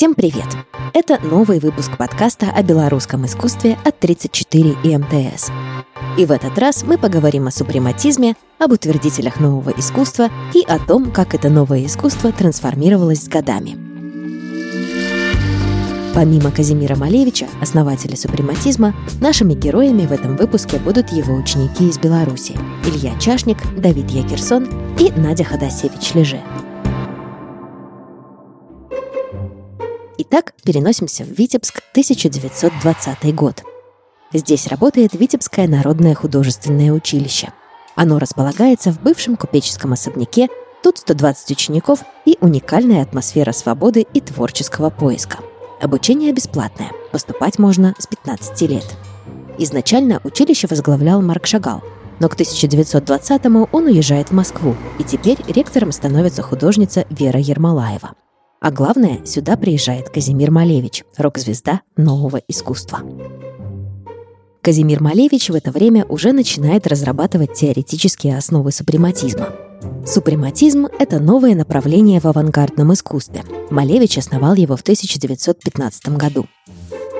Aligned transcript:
Всем 0.00 0.14
привет! 0.14 0.46
Это 0.94 1.18
новый 1.22 1.60
выпуск 1.60 1.98
подкаста 1.98 2.50
о 2.50 2.62
белорусском 2.62 3.26
искусстве 3.26 3.76
от 3.84 3.98
34 3.98 4.76
и 4.82 4.96
МТС. 4.96 5.50
И 6.16 6.24
в 6.24 6.32
этот 6.32 6.58
раз 6.58 6.84
мы 6.84 6.96
поговорим 6.96 7.48
о 7.48 7.50
супрематизме, 7.50 8.34
об 8.58 8.72
утвердителях 8.72 9.40
нового 9.40 9.68
искусства 9.76 10.30
и 10.54 10.64
о 10.66 10.78
том, 10.78 11.10
как 11.12 11.34
это 11.34 11.50
новое 11.50 11.84
искусство 11.84 12.32
трансформировалось 12.32 13.24
с 13.24 13.28
годами. 13.28 13.76
Помимо 16.14 16.50
Казимира 16.50 16.96
Малевича, 16.96 17.48
основателя 17.60 18.16
супрематизма, 18.16 18.94
нашими 19.20 19.52
героями 19.52 20.06
в 20.06 20.12
этом 20.12 20.34
выпуске 20.38 20.78
будут 20.78 21.10
его 21.12 21.34
ученики 21.34 21.90
из 21.90 21.98
Беларуси– 21.98 22.56
Илья 22.86 23.18
Чашник, 23.18 23.58
Давид 23.78 24.08
Якерсон 24.08 24.66
и 24.98 25.10
Надя 25.10 25.44
Ходосевич-Леже– 25.44 26.40
Итак, 30.22 30.52
переносимся 30.64 31.24
в 31.24 31.28
Витебск, 31.28 31.80
1920 31.92 33.34
год. 33.34 33.62
Здесь 34.34 34.66
работает 34.66 35.14
Витебское 35.14 35.66
народное 35.66 36.14
художественное 36.14 36.92
училище. 36.92 37.54
Оно 37.94 38.18
располагается 38.18 38.92
в 38.92 39.00
бывшем 39.00 39.36
купеческом 39.36 39.94
особняке, 39.94 40.48
тут 40.82 40.98
120 40.98 41.52
учеников 41.52 42.00
и 42.26 42.36
уникальная 42.42 43.02
атмосфера 43.02 43.52
свободы 43.52 44.06
и 44.12 44.20
творческого 44.20 44.90
поиска. 44.90 45.38
Обучение 45.80 46.34
бесплатное, 46.34 46.90
поступать 47.12 47.58
можно 47.58 47.94
с 47.98 48.06
15 48.06 48.60
лет. 48.68 48.84
Изначально 49.56 50.20
училище 50.22 50.66
возглавлял 50.66 51.22
Марк 51.22 51.46
Шагал, 51.46 51.82
но 52.18 52.28
к 52.28 52.36
1920-му 52.36 53.70
он 53.72 53.86
уезжает 53.86 54.28
в 54.28 54.34
Москву, 54.34 54.76
и 54.98 55.02
теперь 55.02 55.38
ректором 55.48 55.92
становится 55.92 56.42
художница 56.42 57.06
Вера 57.08 57.40
Ермолаева– 57.40 58.12
а 58.60 58.70
главное, 58.70 59.24
сюда 59.24 59.56
приезжает 59.56 60.10
Казимир 60.10 60.50
Малевич, 60.50 61.04
рок-звезда 61.16 61.80
нового 61.96 62.42
искусства. 62.46 63.00
Казимир 64.60 65.02
Малевич 65.02 65.48
в 65.48 65.54
это 65.54 65.70
время 65.70 66.04
уже 66.04 66.32
начинает 66.32 66.86
разрабатывать 66.86 67.54
теоретические 67.54 68.36
основы 68.36 68.70
супрематизма. 68.72 69.48
Супрематизм– 70.06 70.86
это 70.98 71.18
новое 71.18 71.54
направление 71.54 72.20
в 72.20 72.26
авангардном 72.26 72.92
искусстве. 72.92 73.44
Малевич 73.70 74.18
основал 74.18 74.54
его 74.54 74.76
в 74.76 74.82
1915 74.82 76.10
году. 76.18 76.46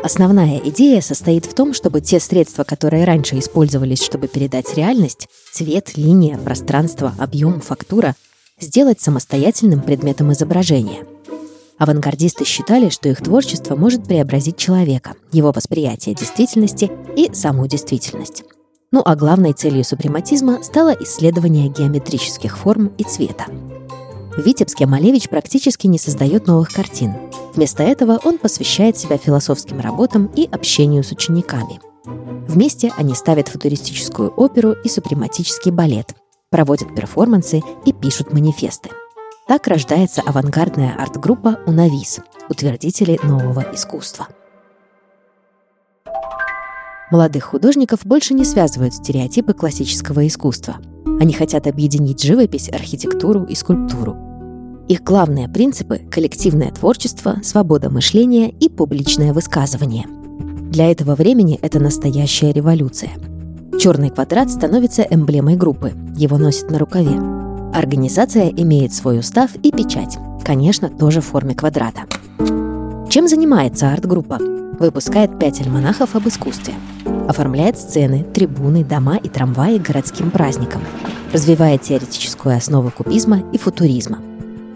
Основная 0.03 0.59
идея 0.59 1.01
состоит 1.01 1.47
в 1.47 1.55
том, 1.55 1.73
чтобы 1.73 2.03
те 2.03 2.21
средства, 2.21 2.65
которые 2.65 3.05
раньше 3.05 3.39
использовались, 3.39 4.03
чтобы 4.03 4.29
передать 4.29 4.77
реальность– 4.77 5.29
цвет, 5.53 5.97
линия, 5.97 6.37
пространство, 6.37 7.15
объем, 7.19 7.63
фактура– 7.63 8.15
сделать 8.61 9.01
самостоятельным 9.01 9.81
предметом 9.81 10.33
изображения– 10.33 11.05
Авангардисты 11.81 12.45
считали, 12.45 12.91
что 12.91 13.09
их 13.09 13.23
творчество 13.23 13.75
может 13.75 14.05
преобразить 14.05 14.59
человека, 14.59 15.15
его 15.33 15.51
восприятие 15.51 16.15
действительности 16.15 16.93
и 17.17 17.33
саму 17.33 17.67
действительность. 17.67 18.45
Ну 18.93 19.01
а 19.03 19.17
главной 19.17 19.55
целью 19.55 19.83
супрематизма 19.83 20.63
стало 20.63 20.95
исследование 21.01 21.71
геометрических 21.71 22.59
форм 22.59 22.93
и 22.99 23.05
цвета. 23.05 23.47
В 24.37 24.43
Витебске 24.45 24.85
Малевич 24.85 25.31
практически 25.31 25.87
не 25.87 25.99
создает 25.99 26.47
новых 26.47 26.71
картин. 26.71 27.15
Вместо 27.55 27.83
этого 27.83 28.21
он 28.25 28.37
посвящает 28.37 28.99
себя 28.99 29.17
философским 29.17 29.81
работам 29.81 30.27
и 30.37 30.45
общению 30.53 31.03
с 31.03 31.13
учениками. 31.13 31.81
Вместе 32.47 32.93
они 32.99 33.15
ставят 33.15 33.49
футуристическую 33.49 34.29
оперу 34.37 34.73
и 34.73 34.89
супрематический 34.91 35.71
балет, 35.71 36.15
проводят 36.51 36.95
перформансы 36.95 37.63
и 37.87 37.93
пишут 37.93 38.33
манифесты. 38.33 38.91
Так 39.47 39.67
рождается 39.67 40.21
авангардная 40.21 40.95
арт-группа 40.97 41.61
«Унавис»– 41.67 42.21
утвердители 42.49 43.19
нового 43.23 43.65
искусства. 43.73 44.29
Молодых 47.11 47.45
художников 47.45 48.05
больше 48.05 48.35
не 48.35 48.45
связывают 48.45 48.95
стереотипы 48.95 49.53
классического 49.53 50.27
искусства. 50.27 50.77
Они 51.21 51.33
хотят 51.33 51.67
объединить 51.67 52.23
живопись, 52.23 52.69
архитектуру 52.69 53.45
и 53.45 53.55
скульптуру. 53.57 54.17
Их 54.89 55.03
главные 55.03 55.49
принципы– 55.49 55.99
коллективное 56.11 56.71
творчество, 56.71 57.37
свобода 57.43 57.91
мышления 57.91 58.51
и 58.51 58.69
публичное 58.69 59.33
высказывание. 59.33 60.07
Для 60.71 60.91
этого 60.91 61.17
времени 61.17 61.59
это 61.63 61.81
настоящая 61.81 62.53
революция. 62.53 63.11
Черный 63.79 64.11
квадрат 64.11 64.51
становится 64.51 65.03
эмблемой 65.03 65.57
группы, 65.57 65.93
его 66.17 66.39
носят 66.39 66.71
на 66.71 66.79
рукаве– 66.79 67.21
Организация 67.73 68.49
имеет 68.49 68.93
свой 68.93 69.21
устав 69.21 69.55
и 69.55 69.71
печать, 69.71 70.19
конечно, 70.45 70.89
тоже 70.89 71.21
в 71.21 71.27
форме 71.27 71.55
квадрата. 71.55 72.03
Чем 73.09 73.29
занимается 73.29 73.93
арт-группа? 73.93 74.39
Выпускает 74.79 75.39
пять 75.39 75.61
альманахов 75.61 76.17
об 76.17 76.27
искусстве. 76.27 76.75
Оформляет 77.29 77.79
сцены, 77.79 78.25
трибуны, 78.25 78.85
дома 78.85 79.19
и 79.19 79.29
трамваи 79.29 79.79
городским 79.79 80.33
праздникам. 80.33 80.83
Развивает 81.33 81.83
теоретическую 81.83 82.57
основу 82.57 82.91
кубизма 82.91 83.41
и 83.53 83.59
футуризма. 83.59 84.19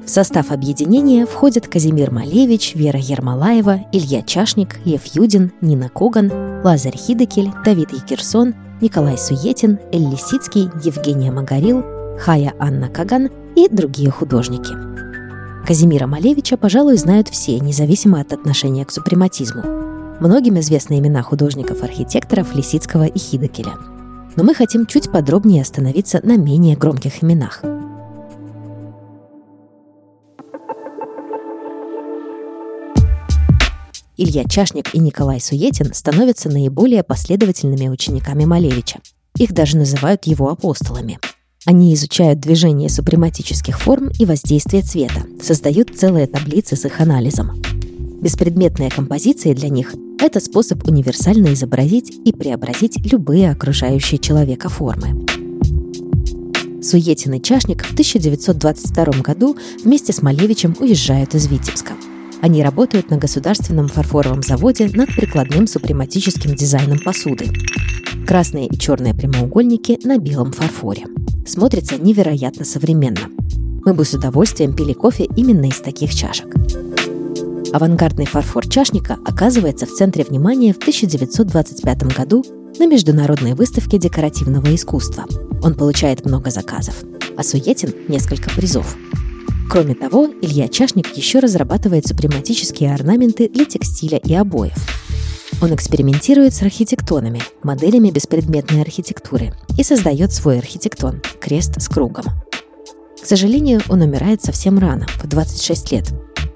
В 0.05 0.11
состав 0.11 0.53
объединения 0.53 1.27
входят 1.27 1.67
Казимир 1.67 2.13
Малевич, 2.13 2.75
Вера 2.77 3.01
Ермолаева, 3.01 3.81
Илья 3.91 4.23
Чашник, 4.23 4.79
Лев 4.85 5.03
Юдин, 5.07 5.51
Нина 5.63 5.89
Коган, 5.89 6.31
Лазарь 6.63 6.97
Хидекель, 6.97 7.51
Давид 7.65 7.93
Якерсон, 7.93 8.55
Николай 8.81 9.17
Суетин, 9.17 9.79
Эль 9.93 10.09
Лисицкий, 10.09 10.71
Евгения 10.83 11.31
Магарил, 11.31 11.85
Хая 12.19 12.55
Анна 12.59 12.89
Каган 12.89 13.31
и 13.55 13.69
другие 13.69 14.11
художники. 14.11 14.75
Казимира 15.67 16.07
Малевича, 16.07 16.57
пожалуй, 16.57 16.97
знают 16.97 17.29
все, 17.29 17.59
независимо 17.59 18.21
от 18.21 18.33
отношения 18.33 18.85
к 18.85 18.91
супрематизму. 18.91 19.63
Многим 20.21 20.59
известны 20.61 20.99
имена 20.99 21.23
художников-архитекторов 21.23 22.55
Лисицкого 22.55 23.05
и 23.05 23.19
Хидекеля. 23.19 23.75
Но 24.37 24.45
мы 24.45 24.55
хотим 24.55 24.87
чуть 24.87 25.11
подробнее 25.11 25.63
остановиться 25.63 26.21
на 26.23 26.37
менее 26.37 26.77
громких 26.77 27.23
именах. 27.23 27.63
Илья 34.25 34.45
Чашник 34.45 34.95
и 34.95 34.99
Николай 34.99 35.39
Суетин 35.39 35.93
становятся 35.93 36.49
наиболее 36.49 37.03
последовательными 37.03 37.89
учениками 37.89 38.47
Малевича. 38.47 39.01
Их 39.37 39.53
даже 39.53 39.77
называют 39.77 40.25
его 40.25 40.49
апостолами– 40.49 41.19
они 41.67 41.95
изучают 41.95 42.41
движение 42.41 42.91
супрематических 42.91 43.81
форм 43.81 44.11
и 44.19 44.27
воздействие 44.27 44.83
цвета, 44.83 45.25
создают 45.43 45.97
целые 45.97 46.27
таблицы 46.27 46.77
с 46.77 46.85
их 46.85 47.01
анализом. 47.01 47.63
Беспредметные 48.21 48.91
композиции 48.91 49.55
для 49.55 49.71
них– 49.71 49.95
это 50.21 50.41
способ 50.41 50.87
универсально 50.87 51.55
изобразить 51.55 52.11
и 52.25 52.33
преобразить 52.33 52.99
любые 53.11 53.51
окружающие 53.51 54.19
человека 54.19 54.69
формы. 54.69 55.25
Суетин 56.83 57.33
и 57.33 57.43
Чашник 57.43 57.83
в 57.83 57.93
1922 57.93 59.23
году 59.23 59.57
вместе 59.83 60.13
с 60.13 60.21
Малевичем 60.21 60.77
уезжают 60.79 61.35
из 61.35 61.47
Витебска. 61.47 61.95
Они 62.45 62.63
работают 62.63 63.09
на 63.09 63.17
государственном 63.17 63.89
фарфоровом 63.89 64.43
заводе 64.43 64.91
над 64.93 65.09
прикладным 65.17 65.67
супрематическим 65.67 66.55
дизайном 66.55 66.99
посуды. 66.99 67.51
Красные 68.27 68.67
и 68.67 68.79
черные 68.79 69.15
прямоугольники 69.15 69.99
на 70.05 70.19
белом 70.19 70.53
фарфоре– 70.53 71.07
смотрится 71.47 71.97
невероятно 71.97 72.67
современно. 72.67 73.31
Мы 73.87 73.95
бы 73.95 74.05
с 74.05 74.13
удовольствием 74.13 74.77
пили 74.77 74.93
кофе 74.93 75.25
именно 75.37 75.65
из 75.65 75.81
таких 75.81 76.15
чашек. 76.15 76.55
Авангардный 77.73 78.27
фарфор 78.27 78.69
чашника 78.69 79.17
оказывается 79.25 79.87
в 79.87 79.93
центре 79.93 80.23
внимания 80.23 80.75
в 80.75 80.77
1925 80.77 82.03
году 82.15 82.45
на 82.79 82.87
международной 82.87 83.55
выставке 83.55 83.97
декоративного 83.97 84.75
искусства. 84.75 85.25
Он 85.63 85.75
получает 85.75 86.27
много 86.27 86.51
заказов, 86.51 87.05
а 87.39 87.43
Суетин– 87.43 87.95
несколько 88.09 88.51
призов. 88.51 88.99
Кроме 89.71 89.95
того, 89.95 90.29
Илья 90.43 90.69
Чашник 90.69 91.17
еще 91.17 91.39
разрабатывает 91.41 92.07
супрематические 92.07 92.95
орнаменты 92.95 93.49
для 93.49 93.65
текстиля 93.65 94.19
и 94.19 94.35
обоев– 94.35 94.77
он 95.61 95.75
экспериментирует 95.75 96.53
с 96.55 96.63
архитектонами, 96.63 97.41
моделями 97.63 98.11
беспредметной 98.11 98.83
архитектуры 98.83 99.55
и 99.79 99.83
создает 99.83 100.33
свой 100.33 100.59
архитектон– 100.59 101.23
крест 101.41 101.81
с 101.81 101.89
кругом. 101.89 102.25
К 103.21 103.27
сожалению, 103.27 103.81
он 103.89 104.03
умирает 104.03 104.43
совсем 104.43 104.79
рано, 104.79 105.07
в 105.23 105.27
26 105.27 105.93
лет. 105.93 106.13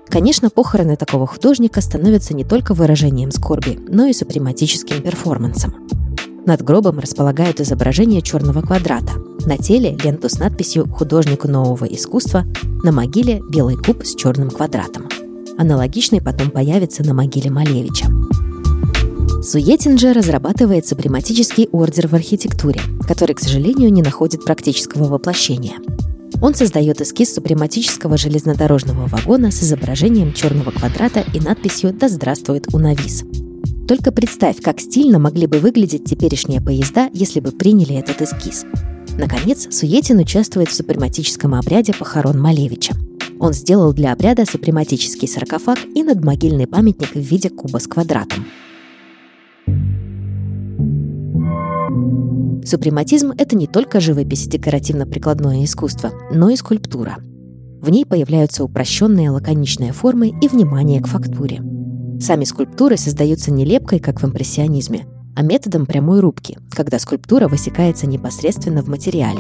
Конечно, 0.09 0.51
похороны 0.51 0.97
такого 0.97 1.27
художника 1.27 1.81
становятся 1.81 2.35
не 2.35 2.45
только 2.45 2.75
выражением 2.75 3.31
скорби, 3.31 3.79
но 3.89 4.07
и 4.07 4.13
супрематическим 4.13 5.01
перформансом. 5.03 5.75
Над 6.45 6.63
гробом 6.63 6.99
располагают 6.99 7.61
изображение 7.61 8.21
черного 8.21 8.63
квадрата. 8.63 9.13
На 9.47 9.57
теле– 9.57 9.97
ленту 10.05 10.29
с 10.29 10.39
надписью 10.39 10.89
«Художнику 10.89 11.49
нового 11.49 11.85
искусства», 11.85 12.45
на 12.83 12.93
могиле– 12.93 13.41
белый 13.51 13.77
куб 13.77 14.05
с 14.05 14.15
черным 14.15 14.51
квадратом. 14.51 15.09
Аналогичный 15.57 16.21
потом 16.21 16.51
появится 16.51 17.05
на 17.05 17.15
могиле 17.15 17.51
Малевича. 17.51 18.07
Суетин 19.43 19.99
же 19.99 20.13
разрабатывает 20.13 20.87
супрематический 20.87 21.69
ордер 21.73 22.09
в 22.09 22.15
архитектуре, 22.15 22.81
который, 23.07 23.35
к 23.35 23.41
сожалению, 23.41 23.93
не 23.93 24.03
находит 24.03 24.45
практического 24.45 25.05
воплощения. 25.05 25.77
Он 26.43 26.55
создает 26.55 27.01
эскиз 27.01 27.35
супрематического 27.35 28.17
железнодорожного 28.17 29.07
вагона 29.07 29.51
с 29.51 29.63
изображением 29.63 30.33
черного 30.33 30.71
квадрата 30.71 31.25
и 31.33 31.41
надписью 31.41 31.93
«Да 31.93 32.09
здравствует 32.09 32.73
Унавис». 32.75 33.25
Только 33.89 34.13
представь, 34.13 34.61
как 34.61 34.81
стильно 34.81 35.19
могли 35.19 35.47
бы 35.47 35.59
выглядеть 35.59 36.05
теперешние 36.05 36.61
поезда, 36.61 37.09
если 37.15 37.41
бы 37.41 37.53
приняли 37.53 37.97
этот 37.97 38.21
эскиз. 38.21 38.67
Наконец, 39.19 39.67
Суетин 39.71 40.21
участвует 40.21 40.69
в 40.69 40.75
супрематическом 40.75 41.57
обряде 41.57 41.93
похорон 41.93 42.41
Малевича. 42.41 42.95
Он 43.41 43.53
сделал 43.53 43.93
для 43.93 44.13
обряда 44.13 44.47
супрематический 44.47 45.27
саркофаг 45.27 45.79
и 45.93 46.05
надмогильный 46.05 46.69
памятник 46.69 47.15
в 47.15 47.19
виде 47.19 47.51
куба 47.51 47.79
с 47.79 47.89
квадратом. 47.89 48.47
Супрематизм— 52.65 53.33
это 53.39 53.57
не 53.57 53.67
только 53.67 53.99
живопись 53.99 54.47
и 54.47 54.51
декоративно-прикладное 54.51 55.65
искусство, 55.65 56.13
но 56.33 56.51
и 56.51 56.57
скульптура. 56.57 57.17
В 57.81 57.91
ней 57.91 58.07
появляются 58.07 58.63
упрощенные 58.63 59.31
лаконичные 59.31 59.93
формы 59.93 60.29
и 60.41 60.47
внимание 60.47 61.01
к 61.01 61.09
фактуре. 61.09 61.61
Сами 62.21 62.45
скульптуры 62.45 62.97
создаются 62.97 63.51
не 63.51 63.65
лепкой, 63.65 63.99
как 63.99 64.23
в 64.23 64.27
импрессионизме, 64.27 65.07
а 65.39 65.43
методом 65.43 65.87
прямой 65.87 66.19
рубки, 66.19 66.59
когда 66.73 66.99
скульптура 66.99 67.47
высекается 67.47 68.09
непосредственно 68.09 68.83
в 68.83 68.89
материале. 68.89 69.39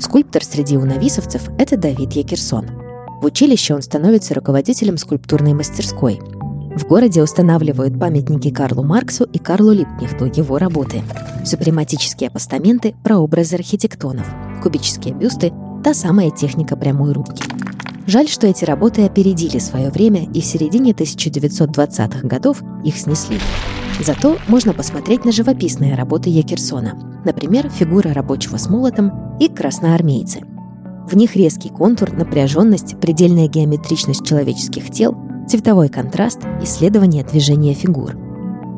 Скульптор 0.00 0.42
среди 0.42 0.76
унависовцев– 0.76 1.50
это 1.58 1.76
Давид 1.76 2.14
Якерсон. 2.14 2.66
В 3.22 3.26
училище 3.26 3.76
он 3.76 3.82
становится 3.82 4.34
руководителем 4.34 4.98
скульптурной 4.98 5.52
мастерской. 5.52 6.18
В 6.76 6.84
городе 6.84 7.22
устанавливают 7.22 8.00
памятники 8.00 8.50
Карлу 8.50 8.82
Марксу 8.82 9.22
и 9.22 9.38
Карлу 9.38 9.70
Липкнехту 9.70 10.24
его 10.24 10.58
работы. 10.58 11.04
Супрематические 11.44 12.28
постаменты, 12.28 12.96
прообразы 13.04 13.54
архитектонов, 13.54 14.26
кубические 14.64 15.14
бюсты– 15.14 15.52
та 15.84 15.94
самая 15.94 16.32
техника 16.32 16.76
прямой 16.76 17.12
рубки. 17.12 17.44
Жаль, 18.06 18.28
что 18.28 18.46
эти 18.46 18.64
работы 18.64 19.04
опередили 19.04 19.58
свое 19.58 19.90
время, 19.90 20.28
и 20.34 20.40
в 20.40 20.44
середине 20.44 20.92
1920-х 20.92 22.26
годов 22.28 22.62
их 22.84 22.98
снесли. 22.98 23.38
Зато 24.00 24.36
можно 24.46 24.74
посмотреть 24.74 25.24
на 25.24 25.32
живописные 25.32 25.94
работы 25.94 26.28
Якерсона, 26.28 26.98
например, 27.24 27.70
фигура 27.70 28.12
рабочего 28.12 28.58
с 28.58 28.68
молотом 28.68 29.38
и 29.40 29.48
красноармейцы. 29.48 30.40
В 31.08 31.16
них 31.16 31.36
резкий 31.36 31.70
контур, 31.70 32.12
напряженность, 32.12 32.98
предельная 33.00 33.48
геометричность 33.48 34.26
человеческих 34.26 34.90
тел, 34.90 35.16
цветовой 35.48 35.88
контраст, 35.88 36.40
исследование 36.62 37.24
движения 37.24 37.72
фигур. 37.72 38.16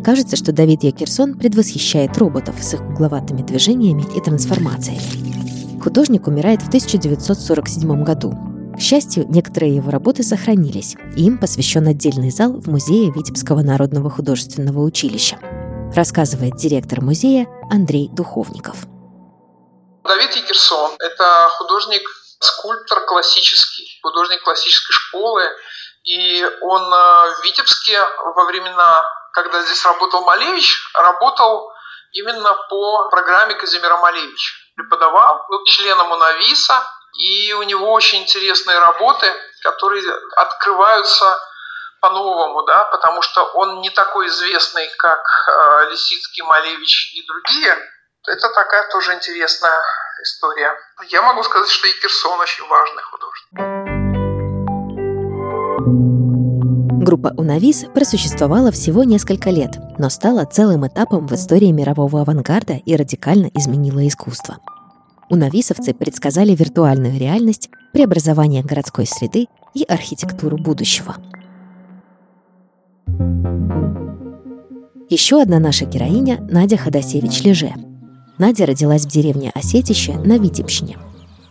Кажется, 0.05 0.37
что 0.37 0.53
Давид 0.53 0.85
Якерсон 0.85 1.35
предвосхищает 1.35 2.17
роботов 2.19 2.57
с 2.61 2.75
их 2.75 2.81
угловатыми 2.81 3.43
движениями 3.43 4.05
и 4.17 4.21
трансформациями. 4.21 5.81
Художник 5.81 6.27
умирает 6.27 6.63
в 6.63 6.69
1947 6.69 8.05
году, 8.05 8.35
к 8.77 8.79
счастью, 8.79 9.25
некоторые 9.29 9.75
его 9.75 9.91
работы 9.91 10.23
сохранились, 10.23 10.97
им 11.17 11.39
посвящен 11.39 11.89
отдельный 11.89 12.31
зал 12.31 12.53
в 12.53 12.69
Музее 12.69 13.11
Витебского 13.11 13.63
народного 13.63 14.11
художественного 14.11 14.81
училища, 14.81 15.39
рассказывает 15.97 16.57
директор 16.57 17.01
музея 17.01 17.47
Андрей 17.71 18.11
Духовников. 18.13 18.77
Давид 20.05 20.37
Якерсон– 20.37 20.93
это 20.99 21.49
художник-скульптор 21.57 23.07
классический, 23.07 23.99
художник 24.03 24.43
классической 24.43 24.93
школы, 24.93 25.43
и 26.05 26.45
он 26.61 26.83
э, 26.83 27.35
в 27.41 27.45
Витебске 27.45 27.99
во 28.37 28.45
времена, 28.45 29.03
когда 29.33 29.63
здесь 29.63 29.83
работал 29.87 30.23
Малевич, 30.23 30.71
работал 30.93 31.73
именно 32.13 32.55
по 32.69 33.09
программе 33.09 33.55
Казимира 33.55 33.97
Малевича. 33.97 34.53
Преподавал, 34.77 35.47
был 35.49 35.65
членом 35.65 36.13
УНАВИСа, 36.13 36.83
и 37.19 37.53
у 37.55 37.63
него 37.63 37.93
очень 37.93 38.23
интересные 38.23 38.79
работы, 38.79 39.27
которые 39.63 40.03
открываются 40.37 41.25
по-новому, 42.01 42.63
да, 42.65 42.85
потому 42.85 43.23
что 43.23 43.45
он 43.55 43.81
не 43.81 43.91
такой 43.91 44.29
известный, 44.29 44.87
как 44.99 45.21
э, 45.49 45.91
Лисицкий, 45.91 46.43
Малевич 46.43 47.15
и 47.15 47.27
другие. 47.27 47.77
Это 48.29 48.49
такая 48.51 48.89
тоже 48.91 49.15
интересная 49.15 49.83
история. 50.23 50.77
Я 51.09 51.23
могу 51.23 51.43
сказать, 51.43 51.71
что 51.71 51.87
и 51.87 51.93
Кирсон 52.01 52.39
очень 52.39 52.67
важный 52.67 53.03
художник. 53.03 53.87
Группа 57.07 57.29
«Унавис» 57.37 57.85
просуществовала 57.95 58.73
всего 58.73 59.05
несколько 59.05 59.51
лет, 59.51 59.71
но 59.97 60.11
стала 60.11 60.45
целым 60.45 60.87
этапом 60.89 61.29
в 61.29 61.33
истории 61.33 61.71
мирового 61.71 62.23
авангарда 62.23 62.75
и 62.85 62.97
радикально 62.97 63.49
изменила 63.55 64.07
искусство– 64.07 64.59
Унависовцы 65.29 65.93
предсказали 65.93 66.55
виртуальную 66.55 67.19
реальность, 67.19 67.69
преобразование 67.93 68.63
городской 68.63 69.07
среды 69.07 69.47
и 69.75 69.83
архитектуру 69.83 70.57
будущего. 70.57 71.17
Еще 75.09 75.41
одна 75.41 75.59
наша 75.59 75.85
героиня– 75.85 76.39
Надя 76.51 76.77
Ходосевич-Леже. 76.77 77.73
Надя 78.39 78.67
родилась 78.67 79.05
в 79.05 79.09
деревне 79.09 79.51
Осетище 79.55 80.15
на 80.15 80.39
Витебщине. 80.39 80.99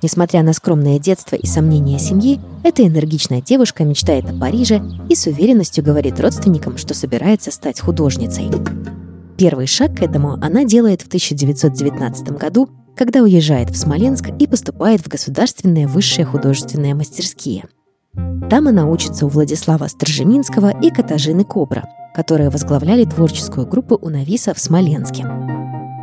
Несмотря 0.01 0.43
на 0.43 0.53
скромное 0.53 0.99
детство 0.99 1.35
и 1.35 1.47
сомнения 1.47 1.97
семьи, 1.97 2.39
эта 2.63 2.85
энергичная 2.85 3.41
девушка 3.41 3.83
мечтает 3.83 4.29
о 4.29 4.37
Париже 4.37 4.81
и 5.09 5.15
с 5.15 5.25
уверенностью 5.25 5.83
говорит 5.83 6.19
родственникам, 6.19 6.77
что 6.77 6.93
собирается 6.93 7.51
стать 7.51 7.79
художницей. 7.79 8.51
Первый 9.37 9.67
шаг 9.67 9.97
к 9.97 10.01
этому 10.01 10.33
она 10.33 10.63
делает 10.63 11.01
в 11.01 11.07
1919 11.07 12.37
году 12.37 12.69
когда 12.95 13.21
уезжает 13.21 13.69
в 13.69 13.77
Смоленск 13.77 14.29
и 14.39 14.47
поступает 14.47 15.01
в 15.01 15.07
государственные 15.07 15.87
высшие 15.87 16.25
художественные 16.25 16.95
мастерские. 16.95 17.65
Там 18.49 18.67
она 18.67 18.85
учится 18.85 19.25
у 19.25 19.29
Владислава 19.29 19.87
Сторжеминского 19.87 20.71
и 20.81 20.89
Катажины 20.89 21.43
Кобра, 21.43 21.87
которые 22.15 22.49
возглавляли 22.49 23.03
творческую 23.03 23.67
группу 23.67 23.97
у 24.01 24.09
Нависа 24.09 24.53
в 24.53 24.59
Смоленске. 24.59 25.25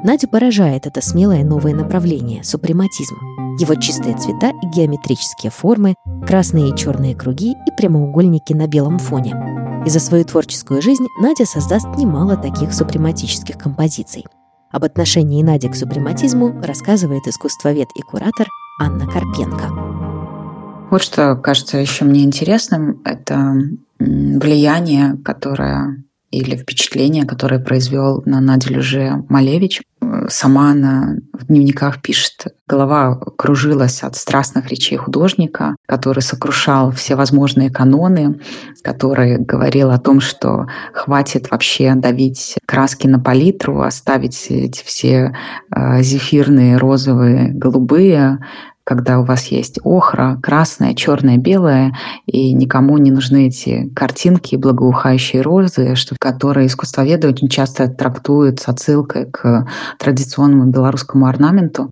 Надю 0.05 0.29
поражает 0.29 0.87
это 0.87 1.01
смелое 1.01 1.45
новое 1.45 1.75
направление– 1.75 2.43
супрематизм. 2.45 3.15
Его 3.59 3.77
чистые 3.77 4.17
цвета 4.17 4.51
и 4.51 4.67
геометрические 4.75 5.51
формы, 5.53 5.95
красные 6.27 6.71
и 6.71 6.77
черные 6.77 7.15
круги 7.15 7.53
и 7.53 7.77
прямоугольники 7.77 8.53
на 8.53 8.67
белом 8.67 8.99
фоне. 8.99 9.83
И 9.87 9.91
за 9.91 10.01
свою 10.01 10.25
творческую 10.25 10.83
жизнь 10.83 11.07
Надя 11.21 11.47
создаст 11.47 11.87
немало 11.97 12.37
таких 12.37 12.75
супрематических 12.75 13.57
композиций– 13.57 14.27
об 14.73 14.85
отношении 14.85 15.43
Нади 15.43 15.69
к 15.69 15.77
супрематизму 15.77 16.61
рассказывает 16.63 17.27
искусствовед 17.27 17.89
и 17.95 18.01
куратор 18.01 18.49
Анна 18.81 19.07
Карпенко. 19.07 20.89
Вот 20.91 21.03
что 21.03 21.37
кажется 21.37 21.79
еще 21.79 22.05
мне 22.05 22.25
интересным, 22.25 23.01
это 23.05 23.55
влияние, 23.99 25.17
которое 25.25 26.03
или 26.31 26.57
впечатление, 26.57 27.27
которое 27.27 27.61
произвел 27.61 28.23
на 28.25 28.41
Надю 28.41 28.73
Люже 28.75 29.25
Малевич. 29.29 29.83
Сама 30.29 30.71
она 30.73 31.17
в 31.33 31.47
дневниках 31.47 32.03
пишет, 32.03 32.47
голова 32.67 33.17
кружилась 33.37 34.03
от 34.03 34.17
страстных 34.17 34.69
речей 34.69 34.97
художника, 34.97 35.77
который 35.87 36.21
сокрушал 36.21 36.91
все 36.91 37.17
возможные 37.17 37.71
каноны, 37.71 38.41
который 38.83 39.39
говорил 39.39 39.91
о 39.91 39.99
том, 39.99 40.21
что 40.21 40.67
хватит 40.93 41.51
вообще 41.51 41.95
давить 41.95 42.57
краски 42.67 43.07
на 43.07 43.21
палитру, 43.21 43.83
оставить 43.83 44.47
эти 44.49 44.83
все 44.85 45.35
э, 45.75 46.03
зефирные, 46.03 46.77
розовые, 46.77 47.49
голубые, 47.49 48.39
когда 48.85 49.21
у 49.21 49.25
вас 49.25 49.47
есть 49.47 49.79
охра, 49.85 50.39
красная, 50.43 50.95
черная, 50.95 51.37
белая, 51.37 51.95
и 52.27 52.53
никому 52.53 52.99
не 52.99 53.11
нужны 53.11 53.49
эти 53.49 53.89
картинки, 53.95 54.57
благоухающие 54.57 55.43
розы, 55.43 55.95
что, 55.95 56.17
которые 56.19 56.67
искусствоведы 56.67 57.29
очень 57.29 57.49
часто 57.49 57.89
трактуют 57.89 58.61
с 58.61 58.69
отсылкой 58.69 59.27
к 59.27 59.69
традиционному 59.99 60.71
белорусскому 60.71 61.27
орнаменту. 61.27 61.91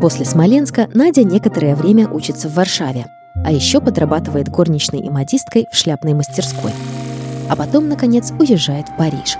После 0.00 0.24
Смоленска 0.24 0.88
Надя 0.94 1.22
некоторое 1.22 1.76
время 1.76 2.08
учится 2.08 2.48
в 2.48 2.54
Варшаве, 2.54 3.06
а 3.44 3.52
еще 3.52 3.80
подрабатывает 3.80 4.48
горничной 4.48 5.00
и 5.00 5.10
модисткой 5.10 5.66
в 5.72 5.76
шляпной 5.76 6.14
мастерской. 6.14 6.72
А 7.48 7.54
потом, 7.54 7.88
наконец, 7.88 8.32
уезжает 8.38 8.88
в 8.88 8.96
Париж. 8.96 9.36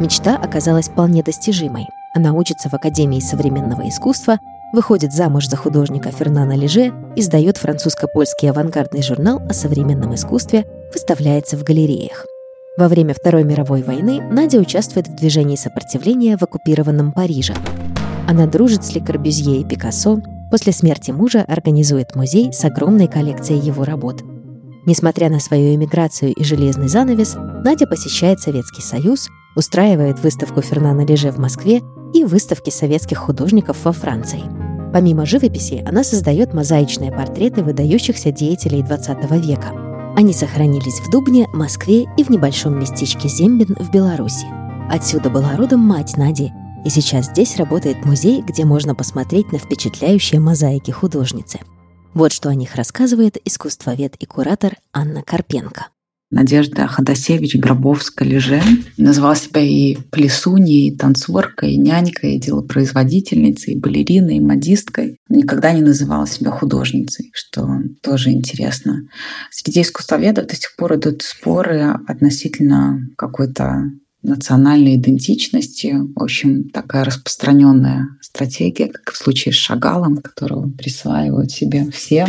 Мечта 0.00 0.36
оказалась 0.36 0.88
вполне 0.88 1.22
достижимой. 1.22 1.86
Она 2.14 2.32
учится 2.32 2.68
в 2.68 2.74
Академии 2.74 3.20
современного 3.20 3.88
искусства 3.88 4.38
выходит 4.72 5.12
замуж 5.12 5.48
за 5.48 5.56
художника 5.56 6.10
Фернана 6.10 6.56
Леже, 6.56 6.92
издает 7.16 7.56
французско-польский 7.56 8.50
авангардный 8.50 9.02
журнал 9.02 9.40
о 9.48 9.52
современном 9.52 10.14
искусстве, 10.14 10.64
выставляется 10.92 11.56
в 11.56 11.64
галереях. 11.64 12.26
Во 12.76 12.88
время 12.88 13.14
Второй 13.14 13.44
мировой 13.44 13.82
войны 13.82 14.20
Надя 14.30 14.58
участвует 14.58 15.08
в 15.08 15.14
движении 15.14 15.56
сопротивления 15.56 16.36
в 16.36 16.42
оккупированном 16.42 17.12
Париже. 17.12 17.54
Она 18.28 18.46
дружит 18.46 18.84
с 18.84 18.94
Ле 18.94 19.00
Корбюзье 19.00 19.60
и 19.60 19.64
Пикассо, 19.64 20.20
после 20.50 20.72
смерти 20.72 21.10
мужа 21.10 21.44
организует 21.46 22.14
музей 22.14 22.52
с 22.52 22.64
огромной 22.64 23.08
коллекцией 23.08 23.60
его 23.60 23.84
работ. 23.84 24.22
Несмотря 24.86 25.28
на 25.28 25.40
свою 25.40 25.74
эмиграцию 25.74 26.32
и 26.32 26.44
железный 26.44 26.88
занавес, 26.88 27.34
Надя 27.36 27.86
посещает 27.86 28.40
Советский 28.40 28.82
Союз, 28.82 29.28
устраивает 29.56 30.20
выставку 30.20 30.62
Фернана 30.62 31.04
Леже 31.04 31.32
в 31.32 31.38
Москве 31.38 31.82
и 32.14 32.24
выставки 32.24 32.70
советских 32.70 33.18
художников 33.18 33.84
во 33.84 33.92
Франции. 33.92 34.59
Помимо 34.92 35.24
живописи, 35.24 35.84
она 35.86 36.02
создает 36.02 36.52
мозаичные 36.52 37.12
портреты 37.12 37.62
выдающихся 37.62 38.32
деятелей 38.32 38.82
XX 38.82 39.40
века. 39.40 39.68
Они 40.16 40.32
сохранились 40.32 41.00
в 41.00 41.10
Дубне, 41.10 41.46
Москве 41.52 42.06
и 42.16 42.24
в 42.24 42.30
небольшом 42.30 42.78
местечке 42.78 43.28
Зембин 43.28 43.76
в 43.78 43.90
Беларуси. 43.90 44.46
Отсюда 44.90 45.30
была 45.30 45.56
родом 45.56 45.80
мать 45.80 46.16
Нади, 46.16 46.52
и 46.84 46.90
сейчас 46.90 47.26
здесь 47.26 47.56
работает 47.56 48.04
музей, 48.04 48.42
где 48.42 48.64
можно 48.64 48.94
посмотреть 48.94 49.52
на 49.52 49.58
впечатляющие 49.58 50.40
мозаики 50.40 50.90
художницы. 50.90 51.60
Вот 52.12 52.32
что 52.32 52.48
о 52.48 52.54
них 52.54 52.74
рассказывает 52.74 53.36
искусствовед 53.44 54.16
и 54.16 54.26
куратор 54.26 54.76
Анна 54.92 55.22
Карпенко. 55.22 55.86
Надежда 56.30 56.86
Ходосевич 56.86 57.56
Гробовская-Леже 57.56 58.62
называла 58.96 59.34
себя 59.34 59.62
и 59.62 59.96
плесуней, 60.10 60.88
и 60.88 60.96
танцоркой, 60.96 61.72
и 61.72 61.78
нянькой, 61.78 62.36
и 62.36 62.40
делопроизводительницей, 62.40 63.74
и 63.74 63.78
балериной, 63.78 64.36
и 64.36 64.40
модисткой. 64.40 65.16
Никогда 65.28 65.72
не 65.72 65.82
называла 65.82 66.28
себя 66.28 66.52
художницей, 66.52 67.30
что 67.34 67.68
тоже 68.00 68.30
интересно. 68.30 69.08
Среди 69.50 69.82
искусствоведов 69.82 70.46
до 70.46 70.54
сих 70.54 70.76
пор 70.76 70.94
идут 70.94 71.22
споры 71.22 71.96
относительно 72.06 73.00
какой-то 73.16 73.90
национальной 74.22 74.96
идентичности. 74.96 75.96
В 76.14 76.22
общем, 76.22 76.68
такая 76.70 77.04
распространенная 77.04 78.06
стратегия, 78.20 78.86
как 78.88 79.12
в 79.12 79.16
случае 79.16 79.52
с 79.52 79.56
Шагалом, 79.56 80.18
которого 80.18 80.70
присваивают 80.70 81.50
себе 81.50 81.90
все. 81.90 82.28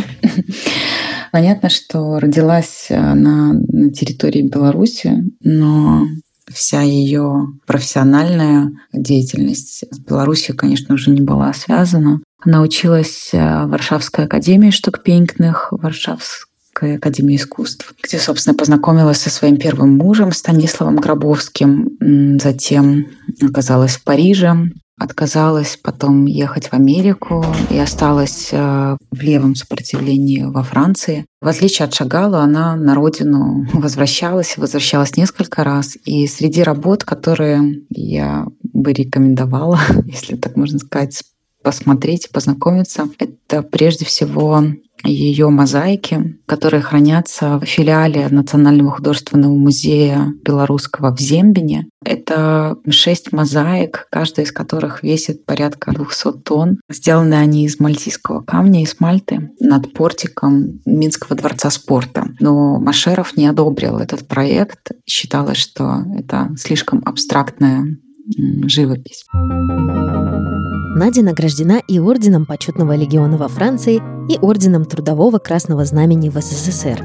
Понятно, 1.32 1.70
что 1.70 2.20
родилась 2.20 2.88
она 2.90 3.54
на 3.54 3.90
территории 3.90 4.42
Беларуси, 4.42 5.24
но 5.40 6.06
вся 6.46 6.82
ее 6.82 7.46
профессиональная 7.66 8.70
деятельность 8.92 9.84
с 9.90 9.98
Беларусью, 9.98 10.54
конечно, 10.54 10.94
уже 10.94 11.10
не 11.10 11.22
была 11.22 11.54
связана. 11.54 12.20
Она 12.44 12.60
училась 12.60 13.30
в 13.32 13.66
Варшавской 13.66 14.26
академии 14.26 14.70
штукпенькных, 14.70 15.68
Варшавской 15.70 16.96
академии 16.96 17.36
искусств, 17.36 17.94
где, 18.02 18.18
собственно, 18.18 18.54
познакомилась 18.54 19.18
со 19.18 19.30
своим 19.30 19.56
первым 19.56 19.96
мужем 19.96 20.32
Станиславом 20.32 20.96
Гробовским, 20.96 22.38
затем 22.42 23.06
оказалась 23.40 23.96
в 23.96 24.04
Париже, 24.04 24.54
отказалась 25.02 25.78
потом 25.82 26.26
ехать 26.26 26.68
в 26.68 26.72
Америку 26.72 27.44
и 27.70 27.78
осталась 27.78 28.48
э, 28.52 28.96
в 29.10 29.20
левом 29.22 29.54
сопротивлении 29.54 30.42
во 30.42 30.62
Франции. 30.62 31.26
В 31.40 31.48
отличие 31.48 31.86
от 31.86 31.94
Шагала, 31.94 32.40
она 32.40 32.76
на 32.76 32.94
родину 32.94 33.66
возвращалась, 33.72 34.56
возвращалась 34.56 35.16
несколько 35.16 35.64
раз. 35.64 35.96
И 36.04 36.26
среди 36.26 36.62
работ, 36.62 37.04
которые 37.04 37.82
я 37.90 38.46
бы 38.62 38.92
рекомендовала, 38.92 39.80
если 40.06 40.36
так 40.36 40.56
можно 40.56 40.78
сказать, 40.78 41.22
посмотреть, 41.62 42.30
познакомиться, 42.30 43.08
это 43.18 43.62
прежде 43.62 44.04
всего 44.04 44.64
ее 45.04 45.48
мозаики, 45.48 46.38
которые 46.46 46.82
хранятся 46.82 47.58
в 47.58 47.64
филиале 47.64 48.28
Национального 48.28 48.90
художественного 48.90 49.54
музея 49.54 50.32
белорусского 50.44 51.14
в 51.14 51.20
Зембине. 51.20 51.86
Это 52.04 52.76
шесть 52.88 53.32
мозаик, 53.32 54.06
каждая 54.10 54.44
из 54.46 54.52
которых 54.52 55.02
весит 55.02 55.44
порядка 55.44 55.92
200 55.92 56.32
тонн. 56.44 56.80
Сделаны 56.90 57.34
они 57.34 57.64
из 57.64 57.78
мальтийского 57.78 58.42
камня 58.42 58.82
и 58.82 58.86
смальты 58.86 59.50
над 59.60 59.92
портиком 59.92 60.80
Минского 60.84 61.36
дворца 61.36 61.70
спорта. 61.70 62.28
Но 62.40 62.78
Машеров 62.80 63.36
не 63.36 63.46
одобрил 63.46 63.98
этот 63.98 64.26
проект. 64.26 64.90
Считалось, 65.06 65.58
что 65.58 66.04
это 66.18 66.50
слишком 66.56 67.02
абстрактная 67.04 67.98
живопись. 68.66 69.24
Надя 70.94 71.22
награждена 71.22 71.80
и 71.88 71.98
Орденом 71.98 72.46
Почетного 72.46 72.94
легиона 72.94 73.36
во 73.36 73.48
Франции, 73.48 74.00
и 74.28 74.38
Орденом 74.38 74.84
Трудового 74.84 75.38
Красного 75.38 75.84
Знамени 75.84 76.28
в 76.28 76.36
СССР. 76.40 77.02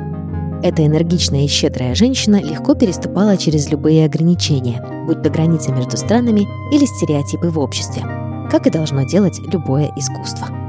Эта 0.61 0.85
энергичная 0.85 1.45
и 1.45 1.47
щедрая 1.47 1.95
женщина 1.95 2.41
легко 2.41 2.73
переступала 2.75 3.37
через 3.37 3.69
любые 3.71 4.05
ограничения, 4.05 4.83
будь 5.07 5.21
то 5.21 5.29
границы 5.29 5.71
между 5.71 5.97
странами 5.97 6.47
или 6.73 6.85
стереотипы 6.85 7.49
в 7.49 7.59
обществе, 7.59 8.03
как 8.51 8.67
и 8.67 8.71
должно 8.71 9.03
делать 9.03 9.39
любое 9.51 9.91
искусство. 9.95 10.66